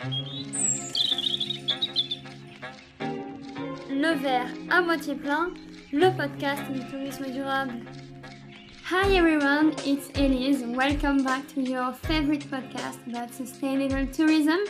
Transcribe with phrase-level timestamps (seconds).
[0.00, 0.04] Le
[4.14, 5.50] verre à moitié plein,
[5.92, 7.74] le podcast du tourisme durable.
[8.90, 10.64] Hi everyone, it's Elise.
[10.66, 14.60] Welcome back to your favorite podcast about sustainable tourism.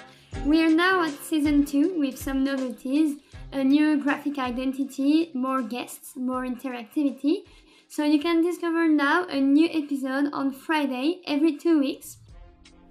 [0.45, 3.19] We are now at season 2 with some novelties,
[3.53, 7.45] a new graphic identity, more guests, more interactivity.
[7.89, 12.17] So you can discover now a new episode on Friday every two weeks.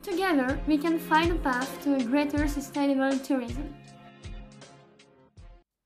[0.03, 3.71] Together, we can find a path to a greater sustainable tourism.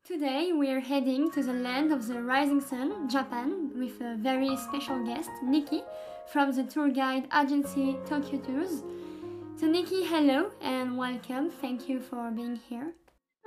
[0.06, 4.56] Today we are heading to the land of the rising sun, Japan, with a very
[4.56, 5.84] special guest, Nicki,
[6.32, 8.84] from the tour guide agency TokioTours.
[9.60, 11.50] So Nicki, hello and welcome.
[11.50, 12.94] Thank you for being here.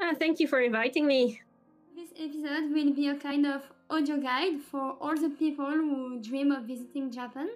[0.03, 1.41] Uh, thank you for inviting me.
[1.97, 6.53] This episode will be a kind of audio guide for all the people who dream
[6.53, 7.49] of visiting Japan.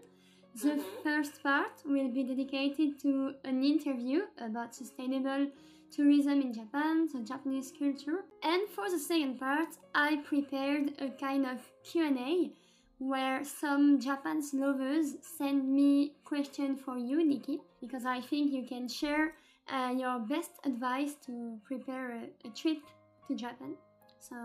[0.55, 5.47] The first part will be dedicated to an interview about sustainable
[5.91, 8.25] tourism in Japan, the Japanese culture.
[8.43, 12.51] And for the second part, I prepared a kind of Q&A
[12.99, 18.89] where some Japan's lovers send me questions for you, Nicki, because I think you can
[18.89, 19.33] share
[19.69, 22.79] uh, your best advice to prepare a, a trip
[23.27, 23.75] to Japan.
[24.21, 24.37] So,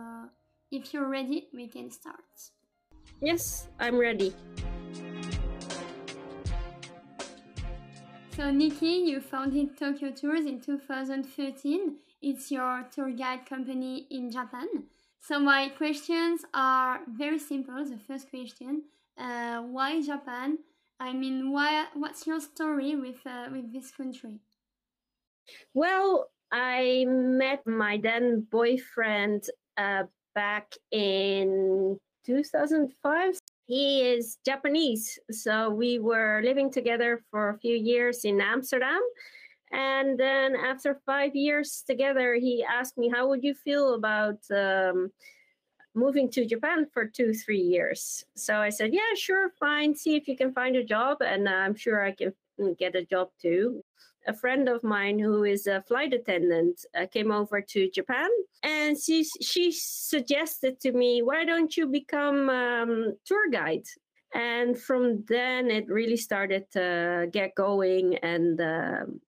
[0.71, 2.25] if you're ready, we can start.
[3.21, 4.33] Yes, I'm ready.
[8.37, 11.95] So, Nicki, you founded TokioTours in 2013.
[12.21, 14.67] It's your tour guide company in Japan.
[15.19, 17.83] So, my questions are very simple.
[17.83, 18.83] The first question
[19.17, 20.59] uh, why Japan?
[20.99, 21.87] I mean, why?
[21.95, 24.37] What's your story with uh, with this country?
[25.73, 29.45] Well, I met my then boyfriend
[29.77, 30.03] uh,
[30.35, 35.19] back in 2005 he is Japanese.
[35.29, 39.01] So we were living together for a few years in Amsterdam.
[39.71, 45.11] And then after five years together, he asked me, How would you feel about um,
[45.93, 48.23] moving to Japan for two, three years?
[48.35, 49.93] So I said, Yeah, sure, fine.
[49.93, 51.17] See if you can find a job.
[51.21, 52.33] And I'm sure I can
[52.79, 53.83] get a job too
[54.27, 58.29] a friend of mine who is a flight attendant uh, came over to Japan,
[58.61, 63.87] and she she suggested to me, "Why don't you become um, tour guide?"
[64.33, 69.21] And from then, it really started to get going, and um,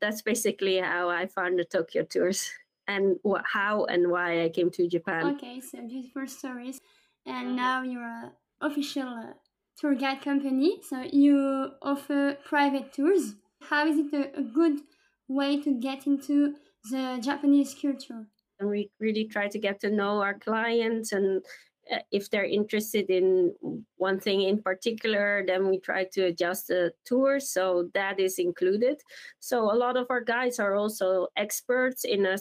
[0.00, 2.50] that's basically how I found the TokioTours
[2.88, 5.36] and wh- how and why I came to Japan.
[5.36, 6.80] Okay, so beautiful stories,
[7.26, 8.32] and now you're an
[8.62, 9.34] official
[9.76, 13.34] tour guide company, so you offer private tours
[13.68, 14.80] how is it a, a good
[15.28, 16.54] way to get into
[16.90, 18.26] the Japanese culture?
[18.60, 21.42] And we really try to get to know our clients and
[21.90, 23.54] uh, if they're interested in
[23.96, 29.00] one thing in particular, then we try to adjust the tour so that is included.
[29.40, 32.38] So a lot of our guides are also experts in a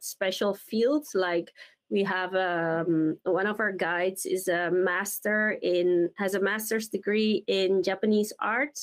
[0.00, 1.06] special field.
[1.14, 1.50] Like
[1.88, 7.44] we have um, one of our guides is a master in has a master's degree
[7.46, 8.78] in Japanese art,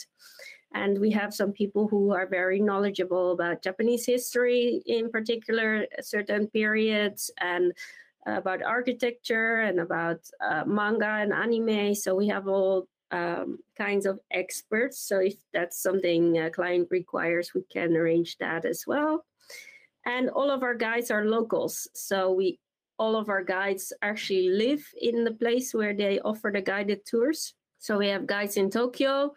[0.73, 6.47] and we have some people who are very knowledgeable about Japanese history, in particular, certain
[6.47, 7.73] periods, and
[8.25, 11.95] about architecture and about uh, manga and anime.
[11.95, 14.99] So we have all um, kinds of experts.
[14.99, 19.25] So if that's something a client requires, we can arrange that as well.
[20.05, 21.87] And all of our guides are locals.
[21.93, 22.59] So we
[22.97, 27.55] all of our guides actually live in the place where they offer the guided tours.
[27.79, 29.33] So we have guides in Tokyo,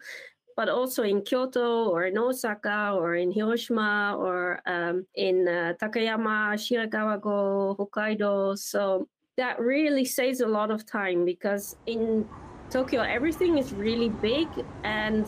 [0.55, 6.55] but also in Kyoto or in Osaka or in Hiroshima or um, in uh, Takayama,
[6.55, 8.57] Shirakawa-go, Hokkaido.
[8.57, 9.07] So
[9.37, 12.27] that really saves a lot of time because in
[12.69, 14.47] Tokyo, everything is really big
[14.83, 15.27] and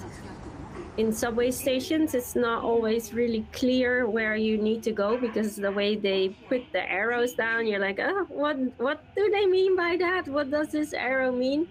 [0.97, 5.71] in subway stations it's not always really clear where you need to go because the
[5.71, 9.95] way they put the arrows down you're like oh what what do they mean by
[9.95, 11.67] that what does this arrow mean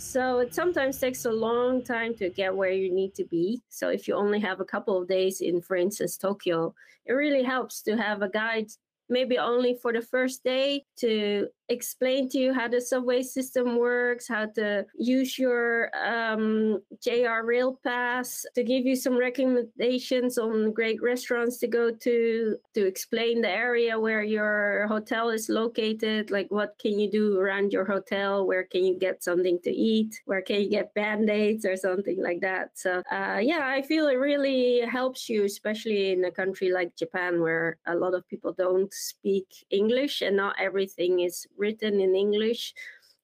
[0.00, 3.60] so it sometimes takes a long time to get where you need to be.
[3.68, 6.74] So if you only have a couple of days in, for instance, Tokyo,
[7.04, 8.70] it really helps to have a guide
[9.10, 14.26] maybe only for the first day to explain to you how the subway system works,
[14.28, 21.00] how to use your um, JR Rail Pass, to give you some recommendations on great
[21.00, 26.74] restaurants to go to, to explain the area where your hotel is located, like what
[26.80, 30.60] can you do around your hotel, where can you get something to eat, where can
[30.60, 32.70] you get band aids or something like that.
[32.74, 37.40] So, uh, yeah, I feel it really helps you, especially in a country like Japan
[37.40, 42.74] where a lot of people don't speak English and not everything is written in English.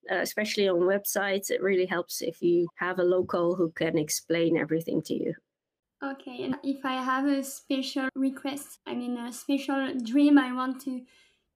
[0.09, 4.57] Uh, especially on websites, it really helps if you have a local who can explain
[4.57, 5.35] everything to you.
[6.03, 10.81] Okay, and if I have a special request, I mean a special dream, I want
[10.83, 11.05] to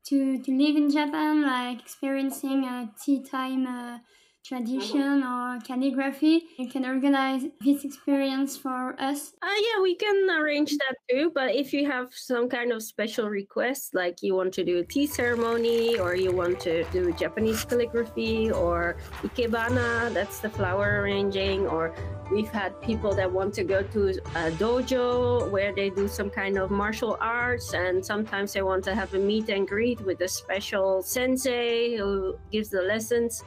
[0.06, 3.99] to to live in Japan, like experiencing a tea time uh,
[4.45, 6.43] tradition or calligraphy.
[6.59, 9.33] You can organize this experience for us.
[9.43, 11.31] Uh, yeah, we can arrange that too.
[11.35, 14.85] But if you have some kind of special request, like you want to do a
[14.85, 21.67] tea ceremony or you want to do Japanese calligraphy or ikebana, that's the flower arranging,
[21.67, 21.95] or
[22.33, 26.59] we've had people that want to go to a dojo where they do some kind
[26.59, 30.29] of martial arts and sometimes they want to have a meet and greet with a
[30.29, 33.43] special sensei who gives the lessons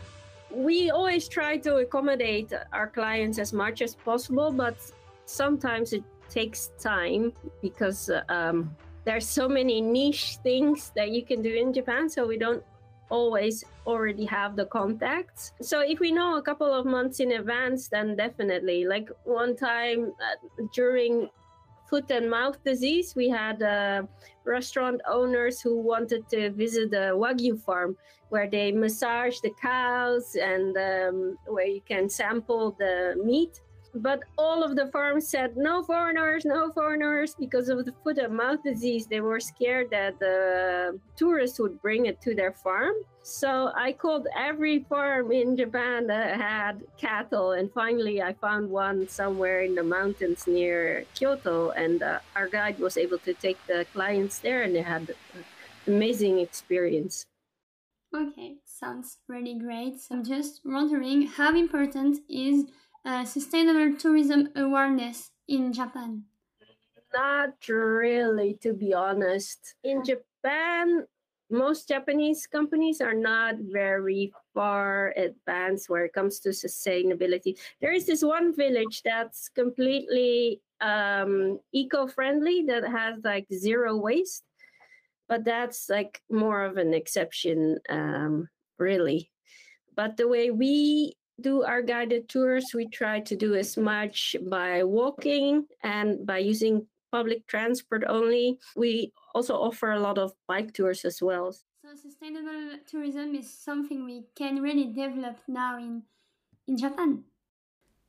[0.53, 4.75] we always try to accommodate our clients as much as possible, but
[5.25, 11.53] sometimes it takes time because um, there's so many niche things that you can do
[11.53, 12.63] in Japan, so we don't
[13.09, 15.53] always already have the contacts.
[15.61, 18.85] So if we know a couple of months in advance, then definitely.
[18.85, 21.29] Like one time uh, during
[21.93, 24.01] foot and mouth disease, we had uh,
[24.45, 27.95] restaurant owners who wanted to visit the Wagyu farm
[28.29, 33.61] where they massage the cows and um, where you can sample the meat.
[33.95, 38.35] But all of the farms said no foreigners, no foreigners because of the foot and
[38.35, 39.05] mouth disease.
[39.05, 42.95] They were scared that the tourists would bring it to their farm.
[43.21, 49.07] So I called every farm in Japan that had cattle, and finally I found one
[49.07, 51.69] somewhere in the mountains near Kyoto.
[51.71, 55.45] And uh, our guide was able to take the clients there, and they had an
[55.87, 57.25] amazing experience.
[58.15, 59.99] Okay, sounds really great.
[60.01, 62.65] So I'm just wondering how important is
[63.05, 66.23] uh, sustainable tourism awareness in Japan?
[67.13, 69.75] Not really, to be honest.
[69.83, 71.05] In Japan,
[71.49, 77.59] most Japanese companies are not very far advanced where it comes to sustainability.
[77.81, 84.43] There is this one village that's completely um, eco friendly that has like zero waste
[85.27, 89.31] but that's like more of an exception, um, really.
[89.95, 94.83] But the way we do our guided tours, we try to do as much by
[94.83, 98.57] walking and by using public transport only.
[98.75, 101.51] We also offer a lot of bike tours as well.
[101.51, 106.03] So sustainable tourism is something we can really develop now in
[106.67, 107.23] in Japan.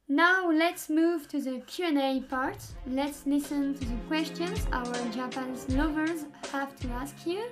[0.08, 2.60] Now let's move to the Q&A part.
[2.86, 7.48] Let's listen to the questions our Japan's lovers have to ask you.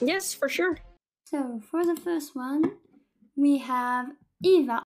[0.00, 0.78] Yes, for sure.
[1.24, 2.62] So, for the first one,
[3.34, 4.06] we have
[4.42, 4.85] Eva.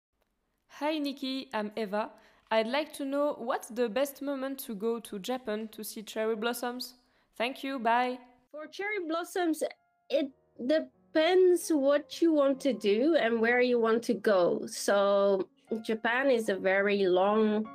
[0.79, 2.11] Hi Nicki, I'm Eva.
[2.51, 6.35] I'd like to know what's the best moment to go to Japan to see cherry
[6.35, 6.93] blossoms?
[7.35, 8.19] Thank you, bye.
[8.51, 9.63] For cherry blossoms,
[10.07, 10.29] it
[10.67, 14.67] depends what you want to do and where you want to go.
[14.67, 15.47] So,
[15.81, 17.67] Japan is a very long,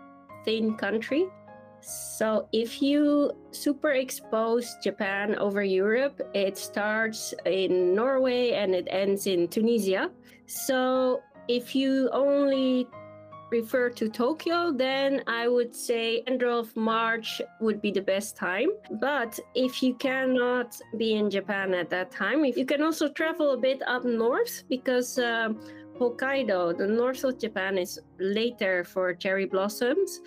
[0.44, 1.26] thin country.
[1.80, 9.48] So if you superexpose Japan over Europe, it starts in Norway and it ends in
[9.48, 10.12] Tunisia.
[10.46, 12.86] So if you only
[13.52, 18.70] refer to Tokyo, then I would say end of March would be the best time.
[19.00, 23.58] But if you cannot be in Japan at that time, you can also travel a
[23.58, 25.50] bit up north because uh,
[25.98, 30.20] Hokkaido, the north of Japan, is later for cherry blossoms.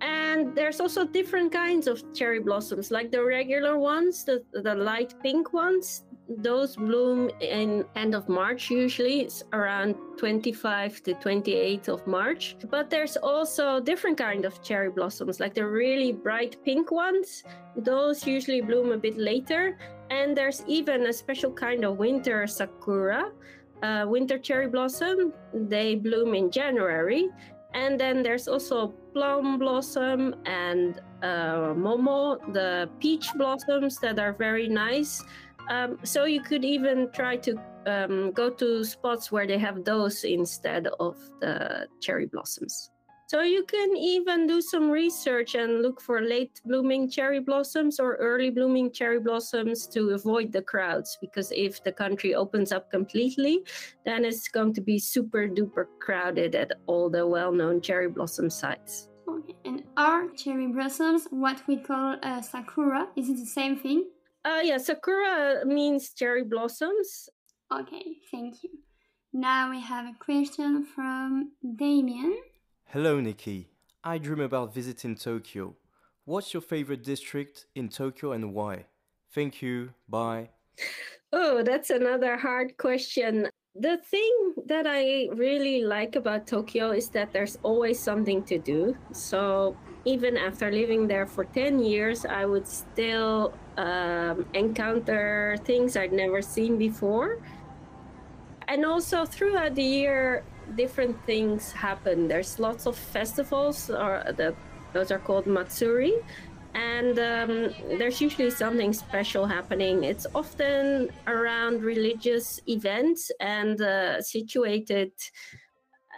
[0.00, 5.14] And there's also different kinds of cherry blossoms, like the regular ones, the, the light
[5.22, 6.04] pink ones.
[6.38, 9.20] Those bloom in end of March usually.
[9.22, 12.56] It's around 25 to 28th of March.
[12.70, 17.42] But there's also different kind of cherry blossoms, like the really bright pink ones.
[17.76, 19.76] Those usually bloom a bit later.
[20.10, 23.32] And there's even a special kind of winter sakura
[23.82, 25.32] uh, winter cherry blossom.
[25.52, 27.28] They bloom in January.
[27.72, 34.68] And then there's also plum blossom and uh, momo, the peach blossoms that are very
[34.68, 35.22] nice.
[35.70, 40.24] Um, so you could even try to um, go to spots where they have those
[40.24, 42.90] instead of the cherry blossoms.
[43.28, 48.16] So you can even do some research and look for late blooming cherry blossoms or
[48.16, 51.16] early blooming cherry blossoms to avoid the crowds.
[51.20, 53.62] Because if the country opens up completely,
[54.04, 58.50] then it's going to be super duper crowded at all the well known cherry blossom
[58.50, 59.08] sites.
[59.28, 59.54] Okay.
[59.64, 63.06] And are cherry blossoms what we call a sakura?
[63.14, 64.06] Is it the same thing?
[64.44, 67.28] Uh, yeah, sakura means cherry blossoms.
[67.72, 68.70] Okay, thank you.
[69.32, 72.36] Now we have a question from Damien.
[72.86, 73.68] Hello, Nicki.
[74.02, 75.76] I dream about visiting Tokyo.
[76.24, 78.86] What's your favorite district in Tokyo and why?
[79.32, 79.92] Thank you.
[80.08, 80.50] Bye.
[81.32, 83.48] Oh, that's another hard question.
[83.76, 88.96] The thing that I really like about Tokyo is that there's always something to do.
[89.12, 96.12] So even after living there for 10 years, I would still um, encounter things I'd
[96.12, 97.38] never seen before.
[98.68, 100.44] And also throughout the year,
[100.76, 102.28] different things happen.
[102.28, 104.54] There's lots of festivals, or the,
[104.92, 106.14] those are called Matsuri,
[106.74, 110.04] and um, there's usually something special happening.
[110.04, 115.12] It's often around religious events and uh, situated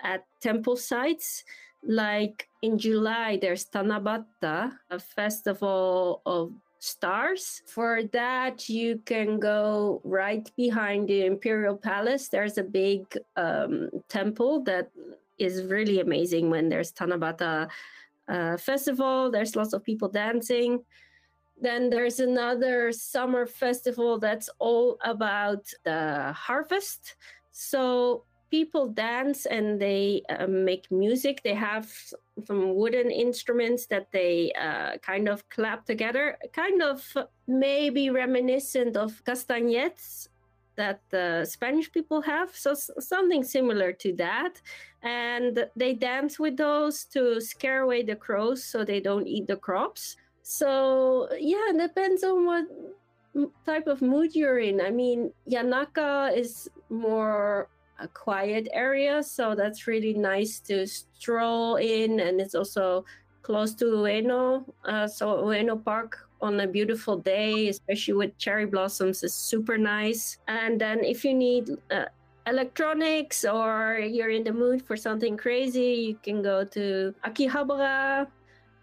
[0.02, 1.44] at temple sites.
[1.82, 7.62] Like in July, there's Tanabata, a festival of stars.
[7.66, 12.28] For that, you can go right behind the Imperial Palace.
[12.28, 14.90] There's a big um, temple that
[15.38, 17.68] is really amazing when there's Tanabata
[18.28, 19.30] uh, festival.
[19.30, 20.82] There's lots of people dancing.
[21.60, 27.14] Then there's another summer festival that's all about the harvest.
[27.52, 31.40] So people dance and they uh, make music.
[31.42, 31.90] They have
[32.46, 37.00] some wooden instruments that they uh, kind of clap together, kind of
[37.48, 40.28] maybe reminiscent of castanets
[40.76, 42.54] that the Spanish people have.
[42.54, 44.60] So something similar to that.
[45.02, 49.56] And they dance with those to scare away the crows so they don't eat the
[49.56, 50.16] crops.
[50.42, 52.66] So yeah, it depends on what
[53.64, 54.78] type of mood you're in.
[54.82, 57.68] I mean, Yanaka is more
[58.02, 63.04] a quiet area, so that's really nice to stroll in, and it's also
[63.42, 64.64] close to Ueno.
[64.84, 70.38] Uh, so Ueno Park on a beautiful day, especially with cherry blossoms, is super nice.
[70.48, 72.06] And then if you need uh,
[72.46, 78.26] electronics or you're in the mood for something crazy, you can go to Akihabara.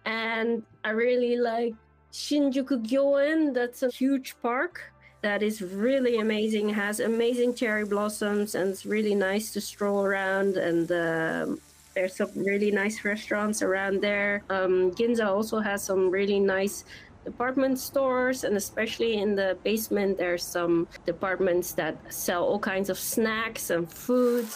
[0.05, 1.75] And I really like
[2.13, 3.53] Shinjuku Gyoen.
[3.53, 4.81] That's a huge park
[5.21, 6.69] that is really amazing.
[6.69, 10.57] Has amazing cherry blossoms and it's really nice to stroll around.
[10.57, 11.61] And um,
[11.93, 14.43] there's some really nice restaurants around there.
[14.49, 16.85] Um, Ginza also has some really nice
[17.25, 22.97] department stores and especially in the basement there's some departments that sell all kinds of
[22.97, 24.55] snacks and foods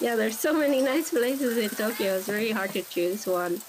[0.00, 3.60] yeah there's so many nice places in tokyo it's really hard to choose one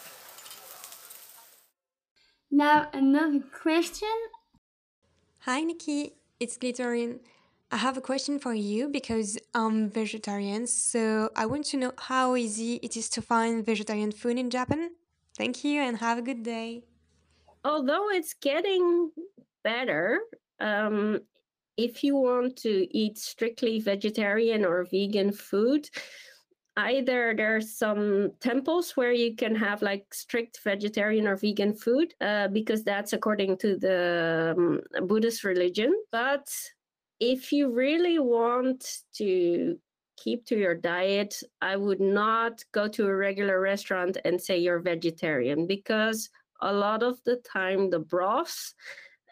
[2.51, 4.07] now another question
[5.49, 6.13] Hi, Nicki.
[6.39, 7.21] It's Glitterin.
[7.71, 12.35] I have a question for you because I'm vegetarian, so I want to know how
[12.35, 14.91] easy it is to find vegetarian food in Japan.
[15.35, 16.83] Thank you and have a good day.
[17.65, 19.09] Although it's getting
[19.63, 20.19] better,
[20.59, 21.17] um,
[21.77, 25.89] if you want to eat strictly vegetarian or vegan food,
[26.85, 32.47] either there's some temples where you can have like strict vegetarian or vegan food uh,
[32.49, 35.93] because that's according to the um, buddhist religion.
[36.11, 36.49] But
[37.19, 39.77] if you really want to
[40.17, 44.79] keep to your diet i would not go to a regular restaurant and say you're
[44.79, 46.29] vegetarian because
[46.61, 48.73] a lot of the time the broths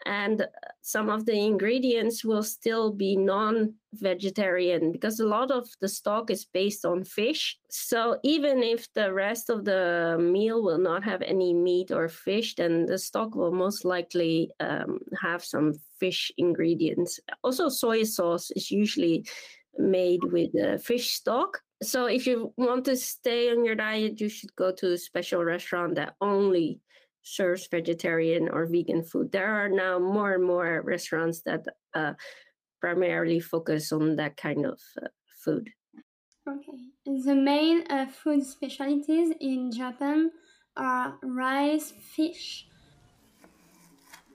[0.08, 0.46] and
[0.80, 6.30] some of the ingredients will still be non vegetarian because a lot of the stock
[6.30, 7.58] is based on fish.
[7.68, 12.54] So even if the rest of the meal will not have any meat or fish,
[12.54, 17.20] then the stock will most likely um, have some fish ingredients.
[17.44, 19.26] Also, soy sauce is usually
[19.76, 21.60] made with uh, fish stock.
[21.82, 25.44] So if you want to stay on your diet, you should go to a special
[25.44, 26.80] restaurant that only
[27.34, 29.30] serves vegetarian or vegan food.
[29.32, 32.14] There are now more and more restaurants that uh,
[32.80, 35.08] primarily focus on that kind of uh,
[35.44, 35.70] food.
[36.48, 36.78] Okay.
[37.04, 40.30] The main uh, food specialties in Japan
[40.76, 42.66] are rice, fish.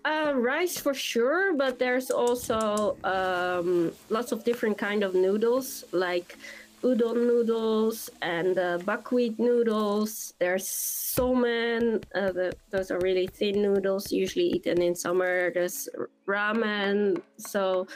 [0.06, 6.38] Uh, rice for sure, but there's also um, lots of different kind of noodles like
[6.84, 10.34] udon noodles and uh, buckwheat noodles.
[10.40, 12.04] There's somen.
[12.14, 15.52] Uh, the, those are really thin noodles, usually eaten in summer.
[15.52, 15.90] There's
[16.28, 17.22] ramen.
[17.38, 17.88] So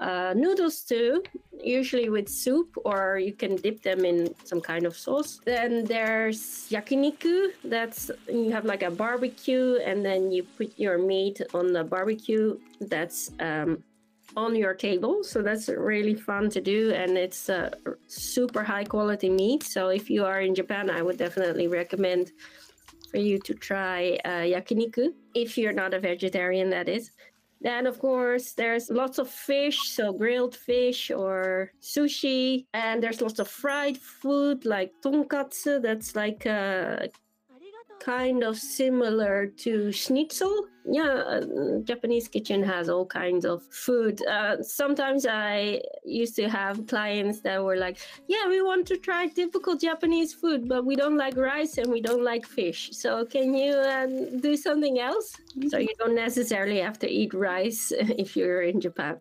[0.00, 1.22] uh, noodles too,
[1.62, 5.40] usually with soup, or you can dip them in some kind of sauce.
[5.44, 7.52] Then there's yakiniku.
[7.64, 12.58] That's you have like a barbecue, and then you put your meat on the barbecue.
[12.80, 13.84] That's um,
[14.36, 15.22] on your table.
[15.22, 17.72] So that's really fun to do, and it's a
[18.06, 19.62] super high quality meat.
[19.62, 22.32] So if you are in Japan, I would definitely recommend
[23.10, 27.10] for you to try uh, yakiniku if you're not a vegetarian, that is.
[27.60, 33.38] Then, of course, there's lots of fish, so grilled fish or sushi, and there's lots
[33.38, 35.80] of fried food like tonkatsu.
[35.80, 37.08] That's like a
[38.04, 40.66] kind of similar to schnitzel.
[40.84, 44.20] Yeah, uh, Japanese kitchen has all kinds of food.
[44.26, 47.96] Uh, sometimes I used to have clients that were like,
[48.28, 52.02] "Yeah, we want to try typical Japanese food, but we don't like rice and we
[52.02, 52.90] don't like fish.
[52.92, 54.06] So can you uh,
[54.40, 55.68] do something else?" Mm-hmm.
[55.68, 57.92] So you don't necessarily have to eat rice
[58.22, 59.20] if you're in Japan.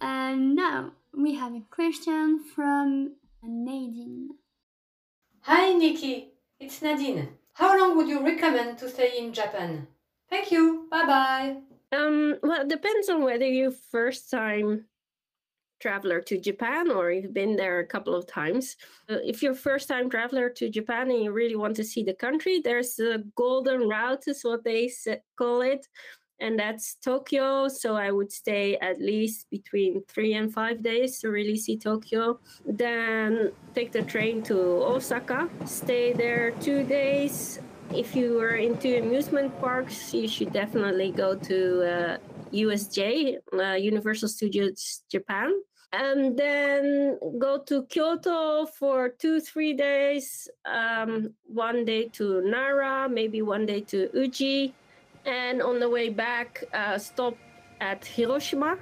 [0.00, 4.30] And now we have a question from Nadine.
[5.40, 6.34] Hi, Nicki.
[6.60, 7.35] It's Nadine.
[7.56, 9.86] How long would you recommend to stay in Japan?
[10.28, 10.88] Thank you.
[10.90, 11.56] Bye bye.
[11.90, 14.84] Um, well, it depends on whether you first time
[15.80, 18.76] traveler to Japan or you've been there a couple of times.
[19.08, 22.12] Uh, if you're first time traveler to Japan and you really want to see the
[22.12, 24.90] country, there's a golden route is what they
[25.38, 25.88] call it
[26.40, 27.68] and that's Tokyo.
[27.68, 32.38] So I would stay at least between three and five days to really see Tokyo.
[32.64, 37.60] Then take the train to Osaka, stay there two days.
[37.94, 42.18] If you are into amusement parks, you should definitely go to uh,
[42.52, 45.52] USJ, uh, Universal Studios Japan.
[45.92, 50.48] And then go to Kyoto for two, three days.
[50.66, 54.74] Um, one day to Nara, maybe one day to Uji
[55.26, 57.36] and on the way back uh, stop
[57.80, 58.78] at Hiroshima.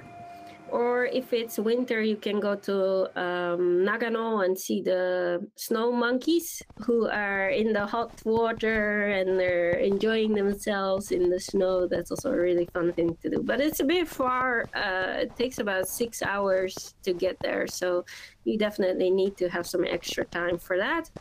[0.69, 6.61] Or if it's winter you can go to um, Nagano and see the snow monkeys
[6.79, 11.87] who are in the hot water and they're enjoying themselves in the snow.
[11.87, 13.43] That's also a really fun thing to do.
[13.43, 17.67] But it's a bit far uh, it takes about six hours to get there.
[17.67, 18.03] So
[18.43, 21.11] you definitely need to have some extra time for that.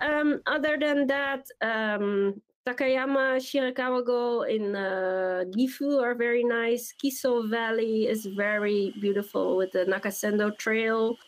[0.00, 6.94] Um, other than that um, Takayama, Shirakawa-go in uh, Gifu are very nice.
[6.96, 11.18] Kiso Valley is very beautiful with the Nakasendo Trail.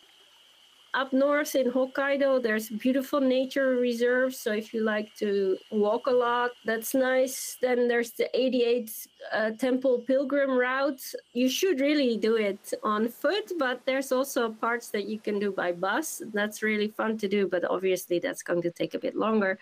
[0.95, 4.39] Up north in Hokkaido, there's beautiful nature reserves.
[4.39, 7.55] So if you like to walk a lot, that's nice.
[7.61, 11.03] Then there's the 88 uh, Temple Pilgrim route.
[11.33, 15.51] You should really do it on foot, but there's also parts that you can do
[15.51, 16.23] by bus.
[16.33, 19.59] That's really fun to do, but obviously that's going to take a bit longer.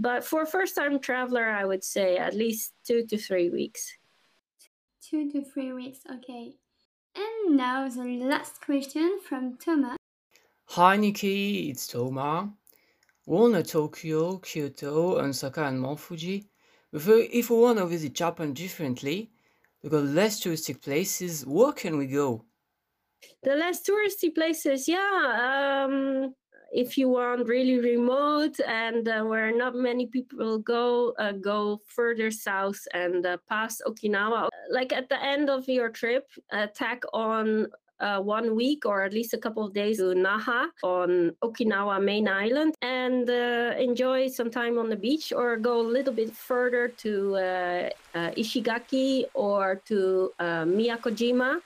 [0.00, 3.98] But for a first time traveler, I would say at least two to three weeks.
[5.02, 6.54] Two to three weeks, okay.
[7.14, 9.98] And now the last question from Thomas.
[10.68, 12.48] Hi Nicki, it's Thomas.
[13.26, 16.48] We're in Tokyo, Kyoto, Osaka, and Mount Fuji.
[16.90, 19.30] But if we want to visit Japan differently,
[19.82, 22.46] we got less touristic places, where can we go?
[23.42, 25.84] The less touristy places, yeah.
[25.84, 26.34] Um,
[26.72, 32.30] if you want really remote and uh, where not many people go, uh, go further
[32.30, 34.48] south and uh, past Okinawa.
[34.70, 36.30] Like at the end of your trip,
[36.74, 37.66] tack on
[37.98, 42.28] uh, one week or at least a couple of days to Naha on Okinawa main
[42.28, 46.88] island and uh, enjoy some time on the beach or go a little bit further
[46.88, 51.60] to Ishigaki or to Miyakojima.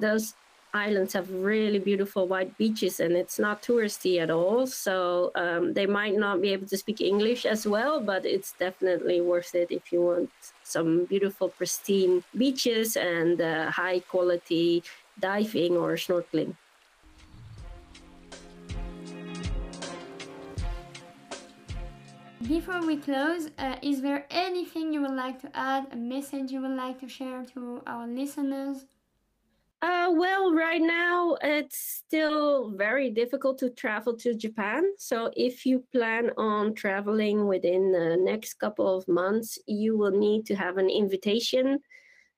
[0.00, 0.34] those
[0.74, 4.66] islands have really beautiful white beaches and it's not touristy at all.
[4.66, 9.20] So um, they might not be able to speak English as well, but it's definitely
[9.20, 10.30] worth it if you want
[10.64, 14.82] some beautiful, pristine beaches and uh, high quality
[15.20, 16.56] diving or snorkeling.
[22.48, 26.60] Before we close, uh, is there anything you would like to add, a message you
[26.60, 28.86] would like to share to our listeners?
[29.82, 34.84] Uh, well, right now it's still very difficult to travel to Japan.
[34.96, 40.46] So, if you plan on traveling within the next couple of months, you will need
[40.46, 41.80] to have an invitation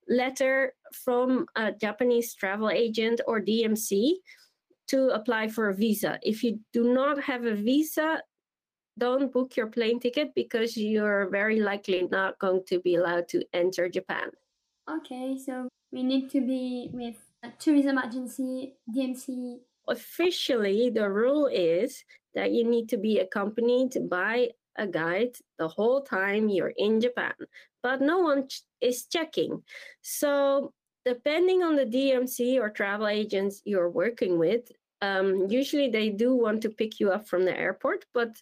[0.07, 0.73] letter
[1.05, 4.13] from a Japanese travel agent or DMC
[4.87, 6.17] to apply for a visa.
[6.23, 8.21] If you do not have a visa,
[8.97, 13.43] don't book your plane ticket because you're very likely not going to be allowed to
[13.53, 14.31] enter Japan.
[14.89, 17.15] Okay, so we need to be with
[17.59, 19.57] tourism agency, DMC?
[19.87, 22.03] Officially, the rule is
[22.33, 27.33] that you need to be accompanied by a guide the whole time you're in Japan,
[27.81, 29.63] but no one ch- is checking.
[30.01, 30.73] So,
[31.05, 36.61] depending on the DMC or travel agents you're working with, um, usually they do want
[36.63, 38.35] to pick you up from the airport, but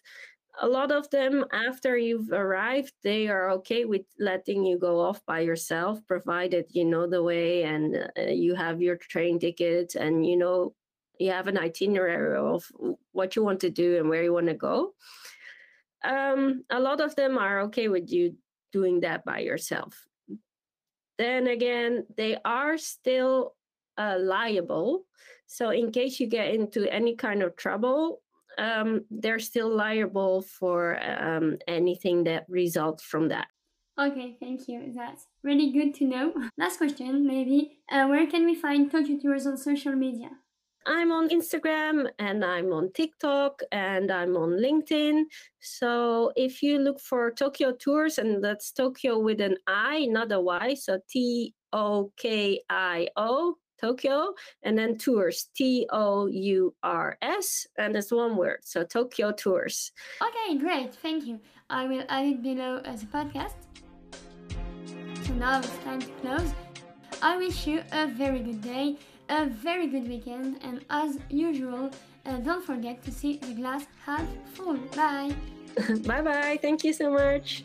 [0.60, 5.20] a lot of them after you've arrived they are okay with letting you go off
[5.26, 10.24] by yourself provided you know the way and uh, you have your train ticket and
[10.24, 10.72] you know
[11.18, 12.64] you have an itinerary of
[13.12, 14.94] what you want to do and where you want to go.
[16.04, 18.36] Um, a lot of them are okay with you
[18.72, 20.06] doing that by yourself.
[21.18, 23.54] Then again they are still
[23.96, 25.06] uh, liable.
[25.46, 28.20] So in case you get into any kind of trouble
[28.58, 33.48] um, they're still liable for um, anything that results from that.
[33.98, 34.92] Okay, thank you.
[34.94, 36.34] That's really good to know.
[36.58, 37.78] Last question, maybe.
[37.90, 40.30] Uh, where can we find TokioTours on social media?
[40.86, 45.24] I'm on Instagram and I'm on TikTok and I'm on LinkedIn.
[45.60, 50.74] So if you look for TokioTours, and that's Tokyo with an I, not a Y,
[50.74, 54.32] so T O K I O, Tokio,
[54.62, 59.90] and then Tours, T O U R S, and it's one word, so TokioTours.
[60.22, 61.40] Okay, great, thank you.
[61.70, 63.54] I will add it below as a podcast.
[65.24, 66.52] So now it's time to close.
[67.22, 71.90] I wish you a very good day a very good weekend and as usual
[72.26, 75.34] uh, don't forget to see the glass half full bye
[76.06, 77.64] bye bye thank you so much